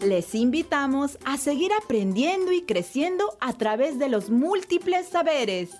[0.00, 5.70] Les invitamos a seguir aprendiendo y creciendo a través de los múltiples saberes,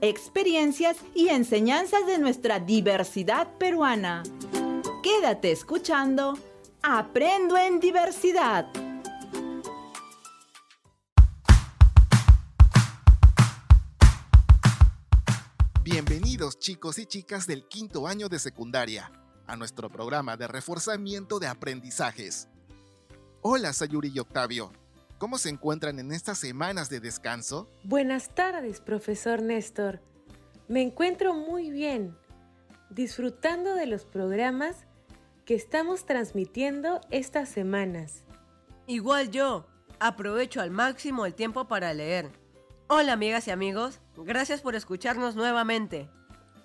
[0.00, 4.22] experiencias y enseñanzas de nuestra diversidad peruana.
[5.02, 6.38] Quédate escuchando
[6.82, 8.68] Aprendo en Diversidad.
[15.82, 19.10] Bienvenidos chicos y chicas del quinto año de secundaria
[19.46, 22.48] a nuestro programa de reforzamiento de aprendizajes.
[23.42, 24.72] Hola Sayuri y Octavio,
[25.18, 27.68] ¿cómo se encuentran en estas semanas de descanso?
[27.82, 30.00] Buenas tardes, profesor Néstor.
[30.68, 32.16] Me encuentro muy bien,
[32.90, 34.86] disfrutando de los programas
[35.44, 38.24] que estamos transmitiendo estas semanas.
[38.86, 39.66] Igual yo,
[40.00, 42.30] aprovecho al máximo el tiempo para leer.
[42.86, 46.08] Hola amigas y amigos, gracias por escucharnos nuevamente.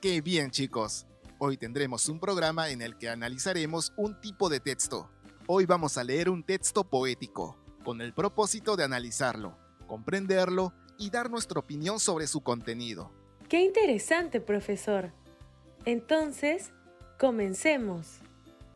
[0.01, 1.05] Qué bien chicos,
[1.39, 5.09] hoy tendremos un programa en el que analizaremos un tipo de texto.
[5.47, 11.31] Hoy vamos a leer un texto poético, con el propósito de analizarlo, comprenderlo y dar
[11.31, 13.11] nuestra opinión sobre su contenido.
[13.47, 15.11] Qué interesante, profesor.
[15.85, 16.71] Entonces,
[17.17, 18.19] comencemos.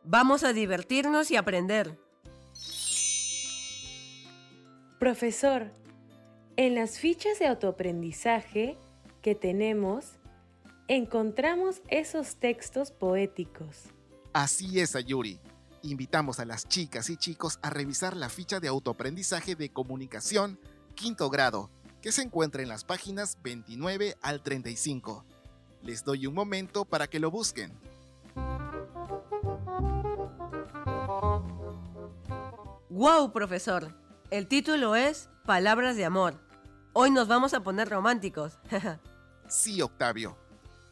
[0.05, 1.99] Vamos a divertirnos y aprender.
[4.99, 5.73] Profesor,
[6.55, 8.77] en las fichas de autoaprendizaje
[9.21, 10.13] que tenemos,
[10.87, 13.85] encontramos esos textos poéticos.
[14.33, 15.39] Así es, Ayuri
[15.83, 20.59] invitamos a las chicas y chicos a revisar la ficha de autoaprendizaje de comunicación
[20.95, 21.69] quinto grado,
[22.01, 25.25] que se encuentra en las páginas 29 al 35.
[25.81, 27.77] Les doy un momento para que lo busquen.
[32.89, 33.93] ¡Wow, profesor!
[34.29, 36.39] El título es Palabras de Amor.
[36.93, 38.59] Hoy nos vamos a poner románticos.
[39.47, 40.37] sí, Octavio.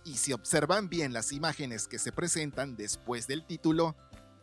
[0.04, 3.96] Y si observan bien las imágenes que se presentan después del título,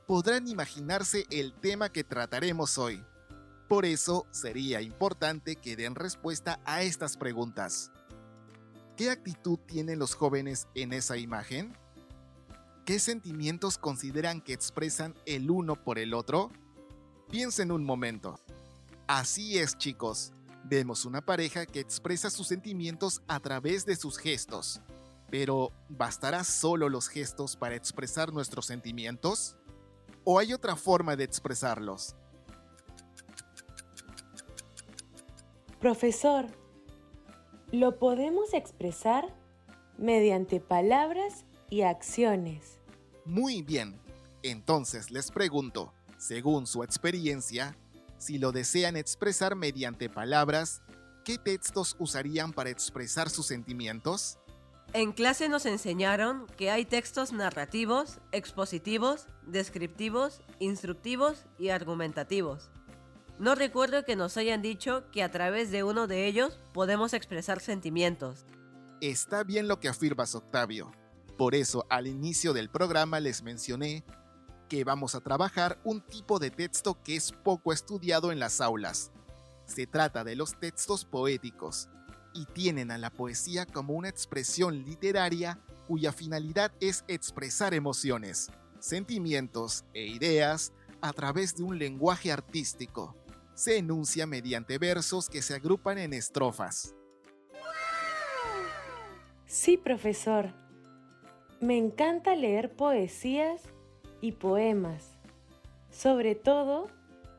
[0.07, 3.05] podrán imaginarse el tema que trataremos hoy.
[3.69, 7.91] Por eso sería importante que den respuesta a estas preguntas.
[8.97, 11.77] ¿Qué actitud tienen los jóvenes en esa imagen?
[12.87, 16.51] ¿Qué sentimientos consideran que expresan el uno por el otro?
[17.31, 18.41] Piensen un momento.
[19.07, 20.33] Así es, chicos.
[20.65, 24.81] Vemos una pareja que expresa sus sentimientos a través de sus gestos.
[25.31, 29.57] Pero, ¿bastará solo los gestos para expresar nuestros sentimientos?
[30.25, 32.15] ¿O hay otra forma de expresarlos?
[35.81, 36.47] Profesor,
[37.71, 39.33] lo podemos expresar
[39.99, 42.79] mediante palabras y acciones.
[43.25, 44.01] Muy bien.
[44.43, 47.77] Entonces les pregunto, según su experiencia,
[48.17, 50.83] si lo desean expresar mediante palabras,
[51.25, 54.39] ¿qué textos usarían para expresar sus sentimientos?
[54.95, 62.71] En clase nos enseñaron que hay textos narrativos, expositivos, descriptivos, instructivos y argumentativos.
[63.39, 67.61] No recuerdo que nos hayan dicho que a través de uno de ellos podemos expresar
[67.61, 68.47] sentimientos.
[69.03, 70.91] Está bien lo que afirmas, Octavio.
[71.37, 74.05] Por eso al inicio del programa les mencioné
[74.69, 79.13] que vamos a trabajar un tipo de texto que es poco estudiado en las aulas.
[79.67, 81.89] Se trata de los textos poéticos,
[82.35, 89.85] y tienen a la poesía como una expresión literaria cuya finalidad es expresar emociones, sentimientos
[89.95, 93.17] e ideas a través de un lenguaje artístico.
[93.55, 96.95] Se enuncia mediante versos que se agrupan en estrofas.
[99.47, 100.53] Sí, profesor.
[101.61, 103.63] Me encanta leer poesías
[104.21, 105.19] y poemas,
[105.91, 106.87] sobre todo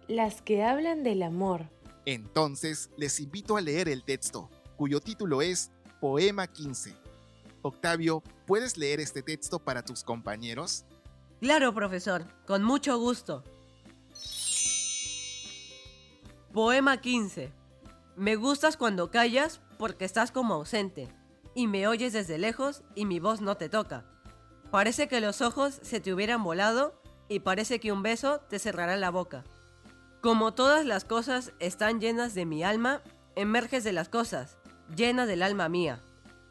[0.07, 1.69] las que hablan del amor.
[2.05, 4.49] Entonces, les invito a leer el texto
[4.79, 6.95] cuyo título es Poema 15.
[7.63, 10.85] Octavio, ¿puedes leer este texto para tus compañeros?
[11.41, 13.43] Claro, profesor, con mucho gusto.
[16.53, 17.51] Poema 15.
[18.15, 21.09] Me gustas cuando callas porque estás como ausente,
[21.53, 24.05] y me oyes desde lejos y mi voz no te toca.
[24.71, 28.95] Parece que los ojos se te hubieran volado y parece que un beso te cerrará
[28.95, 29.43] la boca.
[30.21, 33.01] Como todas las cosas están llenas de mi alma,
[33.35, 34.58] emerges de las cosas,
[34.95, 36.01] llena del alma mía.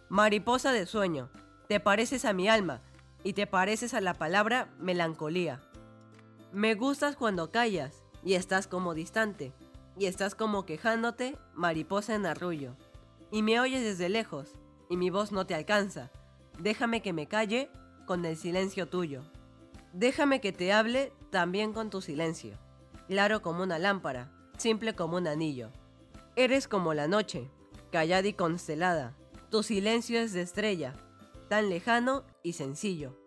[0.08, 1.30] Mariposa de sueño,
[1.68, 2.80] te pareces a mi alma
[3.24, 5.60] y te pareces a la palabra melancolía.
[6.52, 9.52] Me gustas cuando callas y estás como distante
[9.98, 12.76] y estás como quejándote, mariposa en arrullo.
[13.30, 14.54] Y me oyes desde lejos
[14.88, 16.10] y mi voz no te alcanza.
[16.58, 17.70] Déjame que me calle
[18.06, 19.22] con el silencio tuyo.
[19.92, 22.56] Déjame que te hable también con tu silencio.
[23.08, 25.70] Claro como una lámpara, simple como un anillo.
[26.36, 27.50] Eres como la noche,
[27.90, 29.16] callada y constelada.
[29.50, 30.94] Tu silencio es de estrella,
[31.48, 33.18] tan lejano y sencillo.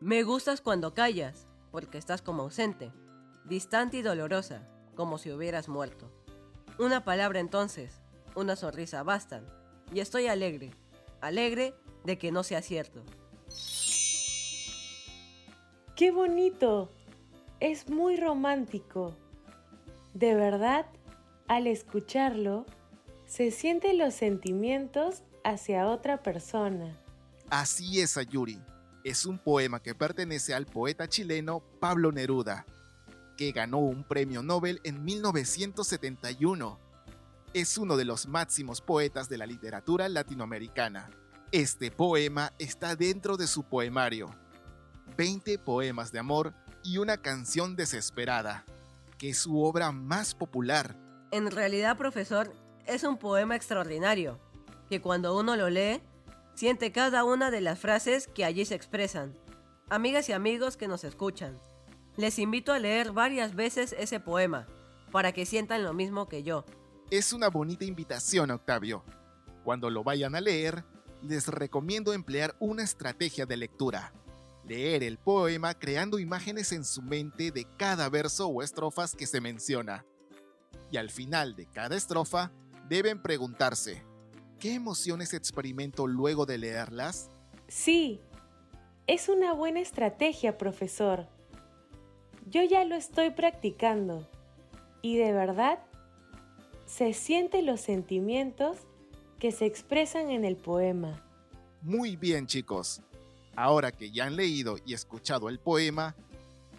[0.00, 2.92] Me gustas cuando callas, porque estás como ausente.
[3.44, 6.10] distante y dolorosa, como si hubieras muerto.
[6.78, 8.02] Una palabra entonces,
[8.34, 9.46] una sonrisa bastan,
[9.92, 10.72] y estoy alegre,
[11.20, 13.02] alegre de que no sea cierto.
[15.94, 16.90] ¡Qué bonito!
[17.60, 19.14] Es muy romántico.
[20.12, 20.86] De verdad,
[21.48, 22.66] al escucharlo,
[23.26, 26.96] se sienten los sentimientos hacia otra persona.
[27.50, 28.60] Así es, Ayuri.
[29.04, 32.66] Es un poema que pertenece al poeta chileno Pablo Neruda,
[33.36, 36.78] que ganó un premio Nobel en 1971.
[37.54, 41.08] Es uno de los máximos poetas de la literatura latinoamericana.
[41.52, 44.30] Este poema está dentro de su poemario.
[45.16, 46.52] 20 poemas de amor
[46.82, 48.64] y una canción desesperada,
[49.18, 50.96] que es su obra más popular.
[51.30, 52.52] En realidad, profesor,
[52.86, 54.38] es un poema extraordinario,
[54.88, 56.00] que cuando uno lo lee,
[56.54, 59.34] siente cada una de las frases que allí se expresan.
[59.88, 61.58] Amigas y amigos que nos escuchan,
[62.16, 64.66] les invito a leer varias veces ese poema,
[65.12, 66.64] para que sientan lo mismo que yo.
[67.10, 69.04] Es una bonita invitación, Octavio.
[69.64, 70.84] Cuando lo vayan a leer,
[71.22, 74.12] les recomiendo emplear una estrategia de lectura.
[74.64, 79.40] Leer el poema creando imágenes en su mente de cada verso o estrofas que se
[79.40, 80.04] menciona.
[80.90, 82.50] Y al final de cada estrofa,
[82.88, 84.02] deben preguntarse,
[84.58, 87.30] ¿qué emociones experimento luego de leerlas?
[87.68, 88.20] Sí,
[89.06, 91.26] es una buena estrategia, profesor.
[92.48, 94.28] Yo ya lo estoy practicando
[95.02, 95.80] y de verdad
[96.86, 98.78] se sienten los sentimientos
[99.40, 101.22] que se expresan en el poema.
[101.82, 103.02] Muy bien chicos,
[103.56, 106.14] ahora que ya han leído y escuchado el poema,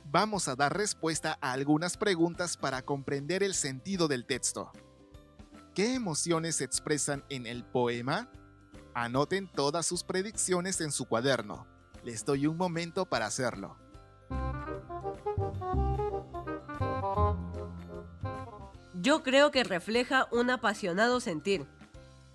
[0.05, 4.71] vamos a dar respuesta a algunas preguntas para comprender el sentido del texto.
[5.77, 8.31] ¿Qué emociones se expresan en el poema?
[8.95, 11.67] Anoten todas sus predicciones en su cuaderno.
[12.03, 13.77] Les doy un momento para hacerlo.
[18.95, 21.67] Yo creo que refleja un apasionado sentir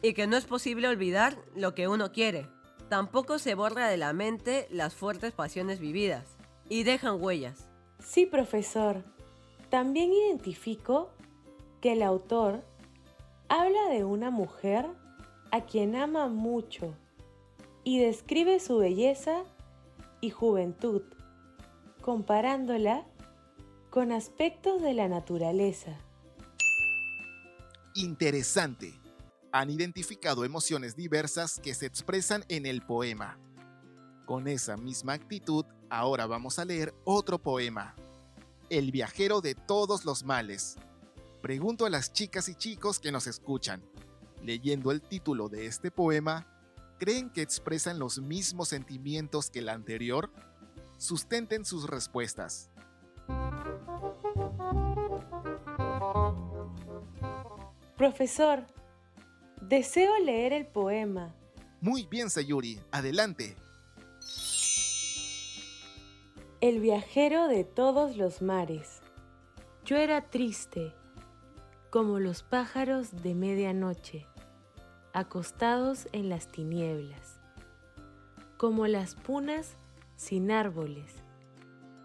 [0.02, 2.48] y que no es posible olvidar lo que uno quiere.
[2.88, 6.36] Tampoco se borra de la mente las fuertes pasiones vividas
[6.68, 7.66] y dejan huellas.
[7.98, 9.02] Sí, profesor.
[9.68, 11.10] También identifico
[11.80, 12.62] que el autor
[13.52, 14.86] habla de una mujer
[15.50, 16.96] a quien ama mucho
[17.84, 19.44] y describe su belleza
[20.22, 21.02] y juventud,
[22.00, 23.06] comparándola
[23.90, 25.98] con aspectos de la naturaleza.
[27.94, 28.98] Interesante.
[29.52, 33.38] Han identificado emociones diversas que se expresan en el poema.
[34.24, 37.94] Con esa misma actitud, ahora vamos a leer otro poema.
[38.70, 40.78] El viajero de todos los males.
[41.42, 43.82] Pregunto a las chicas y chicos que nos escuchan,
[44.44, 46.46] leyendo el título de este poema,
[47.00, 50.30] ¿creen que expresan los mismos sentimientos que el anterior?
[50.98, 52.70] Sustenten sus respuestas.
[57.96, 58.64] Profesor,
[59.60, 61.34] deseo leer el poema.
[61.80, 63.56] Muy bien, Sayuri, adelante.
[66.60, 69.00] El viajero de todos los mares.
[69.84, 70.94] Yo era triste,
[71.92, 74.26] como los pájaros de medianoche,
[75.12, 77.38] acostados en las tinieblas,
[78.56, 79.76] como las punas
[80.16, 81.14] sin árboles,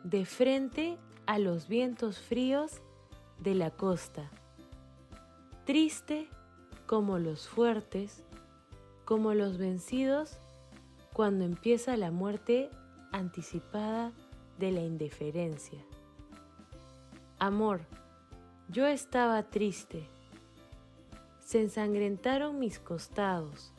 [0.03, 2.83] de frente a los vientos fríos
[3.39, 4.29] de la costa
[5.67, 6.29] triste
[6.85, 8.23] como los fuertes,
[9.03, 10.37] como los vencidos
[11.11, 12.69] cuando empieza la muerte
[13.11, 14.13] anticipada
[14.59, 15.79] de la indiferencia.
[17.37, 17.81] Amor,
[18.69, 20.07] yo estaba triste.
[21.39, 23.71] Se ensangrentaron mis costados.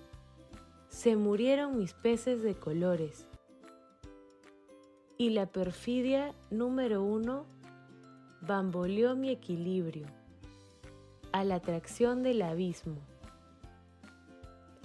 [0.88, 3.26] Se murieron mis peces de colores.
[5.18, 7.44] Y la perfidia número uno
[8.40, 10.06] bamboleó mi equilibrio
[11.32, 12.98] a la atracción del abismo.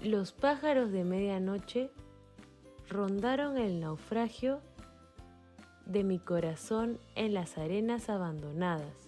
[0.02, 1.92] Los pájaros de medianoche
[2.90, 4.60] rondaron el naufragio
[5.86, 9.03] de mi corazón en las arenas abandonadas.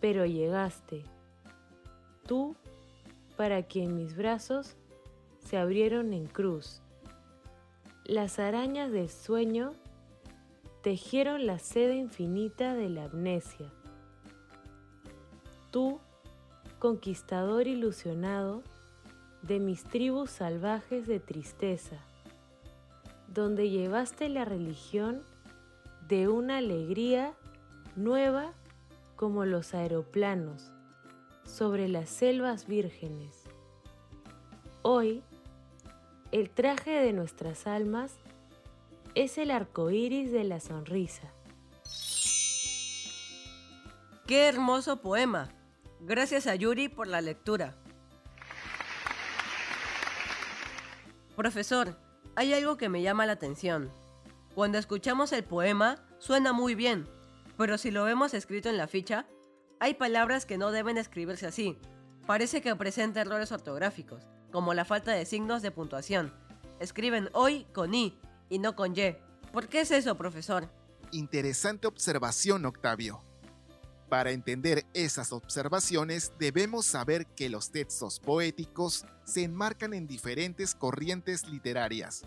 [0.00, 1.04] Pero llegaste,
[2.26, 2.56] tú
[3.36, 4.76] para quien mis brazos
[5.38, 6.82] se abrieron en cruz.
[8.04, 9.72] Las arañas del sueño
[10.82, 13.70] tejieron la seda infinita de la amnesia
[15.70, 16.00] tú,
[16.78, 18.62] conquistador ilusionado
[19.42, 21.96] de mis tribus salvajes de tristeza,
[23.28, 25.22] donde llevaste la religión
[26.08, 27.34] de una alegría
[27.96, 28.52] nueva
[29.20, 30.72] como los aeroplanos
[31.44, 33.44] sobre las selvas vírgenes.
[34.80, 35.22] Hoy,
[36.32, 38.14] el traje de nuestras almas
[39.14, 41.34] es el arco iris de la sonrisa.
[44.26, 45.50] ¡Qué hermoso poema!
[46.00, 47.76] Gracias a Yuri por la lectura.
[51.36, 51.94] Profesor,
[52.36, 53.92] hay algo que me llama la atención.
[54.54, 57.06] Cuando escuchamos el poema, suena muy bien,
[57.60, 59.26] pero si lo vemos escrito en la ficha,
[59.80, 61.76] hay palabras que no deben escribirse así.
[62.26, 66.32] Parece que presenta errores ortográficos, como la falta de signos de puntuación.
[66.78, 69.14] Escriben hoy con I y no con Y.
[69.52, 70.70] ¿Por qué es eso, profesor?
[71.12, 73.22] Interesante observación, Octavio.
[74.08, 81.46] Para entender esas observaciones debemos saber que los textos poéticos se enmarcan en diferentes corrientes
[81.46, 82.22] literarias.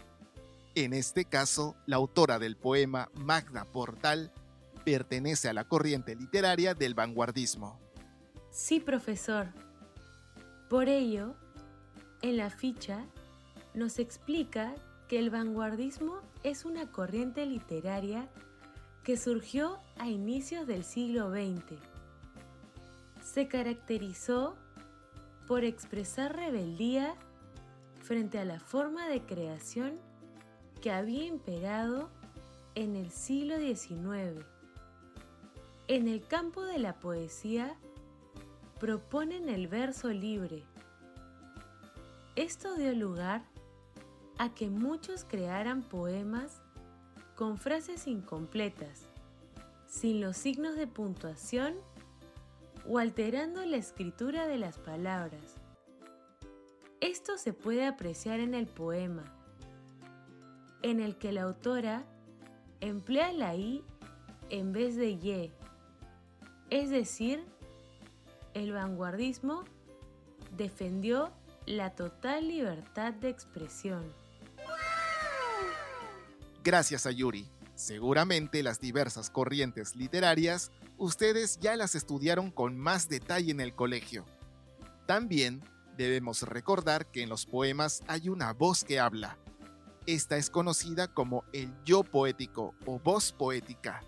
[0.76, 4.32] En este caso, la autora del poema Magna Portal
[4.84, 7.80] pertenece a la corriente literaria del vanguardismo.
[8.52, 9.48] Sí, profesor.
[10.70, 11.36] Por ello,
[12.22, 13.06] en la ficha
[13.74, 14.74] nos explica
[15.08, 18.30] que el vanguardismo es una corriente literaria
[19.04, 21.80] que surgió a inicios del siglo XX.
[23.22, 24.56] Se caracterizó
[25.48, 27.16] por expresar rebeldía
[28.02, 30.00] frente a la forma de creación
[30.82, 32.10] que había imperado
[32.76, 34.46] en el siglo XIX.
[35.94, 37.76] En el campo de la poesía
[38.80, 40.64] proponen el verso libre.
[42.36, 43.44] Esto dio lugar
[44.40, 46.64] a que muchos crearan poemas
[47.36, 49.04] con frases incompletas,
[49.86, 51.76] sin los signos de puntuación
[52.90, 55.58] o alterando la escritura de las palabras.
[57.02, 59.26] Esto se puede apreciar en el poema,
[60.82, 62.04] en el que la autora
[62.82, 63.84] emplea la I
[64.50, 65.52] en vez de Y,
[66.74, 67.46] es decir,
[68.56, 69.64] el vanguardismo
[70.58, 71.32] defendió
[71.68, 74.12] la total libertad de expresión.
[76.64, 77.48] Gracias a Yuri.
[77.76, 84.26] Seguramente las diversas corrientes literarias ustedes ya las estudiaron con más detalle en el colegio.
[85.06, 85.62] También
[85.96, 89.38] debemos recordar que en los poemas hay una voz que habla.
[90.08, 94.02] Esta es conocida como el yo poético o voz poética.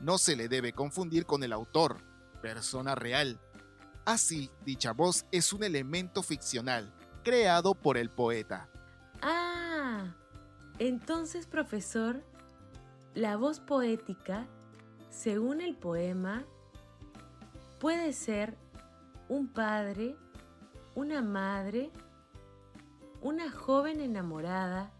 [0.00, 1.98] No se le debe confundir con el autor,
[2.42, 3.40] persona real.
[4.04, 6.92] Así, dicha voz es un elemento ficcional,
[7.24, 8.68] creado por el poeta.
[9.22, 10.14] Ah,
[10.78, 12.22] entonces, profesor,
[13.14, 14.46] la voz poética,
[15.10, 16.44] según el poema,
[17.80, 18.56] puede ser
[19.28, 20.16] un padre,
[20.94, 21.90] una madre,
[23.22, 24.92] una joven enamorada,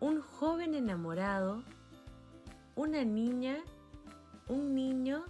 [0.00, 1.62] un joven enamorado,
[2.74, 3.58] una niña,
[4.48, 5.24] un niño,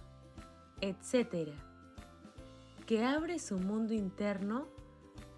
[0.81, 1.53] etc.,
[2.85, 4.67] que abre su mundo interno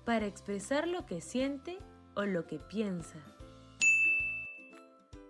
[0.05, 1.77] para expresar lo que siente
[2.15, 3.19] o lo que piensa.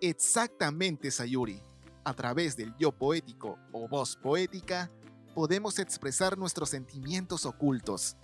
[0.01, 1.61] Exactamente, Sayuri.
[2.03, 4.89] A través del yo poético o voz poética,
[5.35, 8.17] podemos expresar nuestros sentimientos ocultos,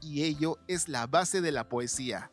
[0.00, 2.30] y ello es la base de la poesía.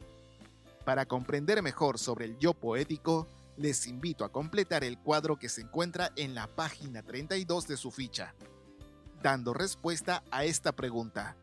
[0.85, 3.27] Para comprender mejor sobre el yo poético,
[3.59, 7.91] les invito a completar el cuadro que se encuentra en la página 32 de su
[7.91, 8.33] ficha,
[9.21, 11.37] dando respuesta a esta pregunta.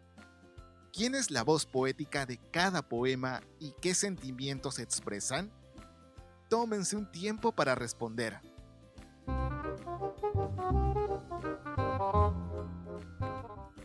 [0.92, 5.52] ¿Quién es la voz poética de cada poema y qué sentimientos expresan?
[6.49, 8.40] tómense un tiempo para responder.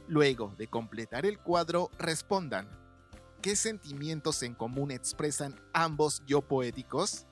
[0.07, 2.69] Luego de completar el cuadro, respondan.
[3.41, 7.25] ¿Qué sentimientos en común expresan ambos yo poéticos?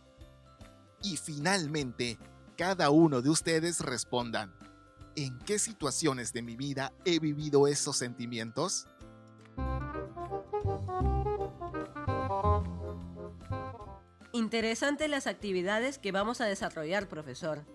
[1.02, 2.18] Y finalmente,
[2.58, 4.54] cada uno de ustedes respondan.
[5.16, 8.88] ¿En qué situaciones de mi vida he vivido esos sentimientos?
[14.32, 17.66] Interesantes las actividades que vamos a desarrollar, profesor.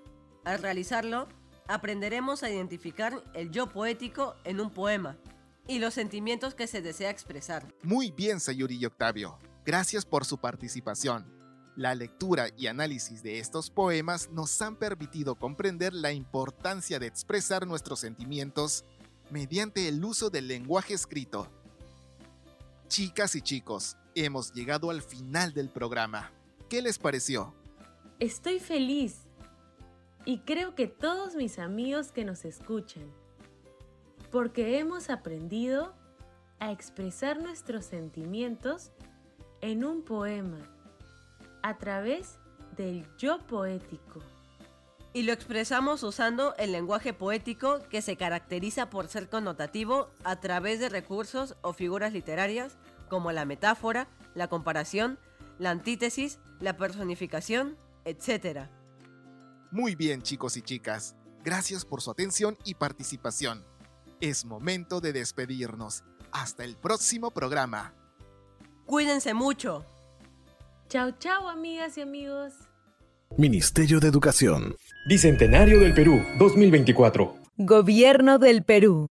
[0.45, 1.28] Al realizarlo,
[1.66, 5.16] aprenderemos a identificar el yo poético en un poema
[5.66, 7.66] y los sentimientos que se desea expresar.
[7.83, 9.38] Muy bien, Sayuri y Octavio.
[9.64, 11.44] Gracias por su participación.
[11.76, 17.66] La lectura y análisis de estos poemas nos han permitido comprender la importancia de expresar
[17.66, 18.85] nuestros sentimientos
[19.28, 21.50] mediante el uso del lenguaje escrito.
[22.87, 26.31] Chicas y chicos, hemos llegado al final del programa.
[26.69, 27.52] ¿Qué les pareció?
[28.21, 29.23] Estoy feliz
[30.25, 33.11] y creo que todos mis amigos que nos escuchan,
[34.31, 35.93] porque hemos aprendido
[36.61, 38.93] a expresar nuestros sentimientos
[39.61, 40.71] en un poema
[41.64, 42.38] a través
[42.76, 44.21] del yo poético.
[45.14, 50.78] Y lo expresamos usando el lenguaje poético que se caracteriza por ser connotativo a través
[50.78, 52.76] de recursos o figuras literarias
[53.09, 55.18] como la metáfora, la comparación,
[55.59, 58.68] la antítesis, la personificación, etc.
[59.71, 63.64] Muy bien chicos y chicas, gracias por su atención y participación.
[64.21, 66.04] Es momento de despedirnos.
[66.30, 67.94] Hasta el próximo programa.
[68.85, 69.87] Cuídense mucho.
[70.88, 72.53] Chao, chao, amigas y amigos.
[73.37, 74.76] Ministerio de Educación.
[75.09, 77.35] Bicentenario del Perú 2024.
[77.57, 79.09] Gobierno del Perú.